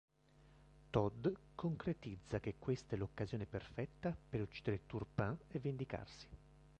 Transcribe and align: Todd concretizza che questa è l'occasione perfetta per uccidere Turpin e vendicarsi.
Todd 0.89 1.27
concretizza 1.53 2.39
che 2.39 2.55
questa 2.57 2.95
è 2.95 2.97
l'occasione 2.97 3.45
perfetta 3.45 4.17
per 4.31 4.41
uccidere 4.41 4.87
Turpin 4.87 5.37
e 5.47 5.59
vendicarsi. 5.59 6.27